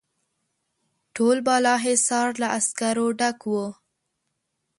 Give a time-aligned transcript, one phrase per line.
[1.15, 3.67] ټول بالاحصار له عسکرو ډک وو.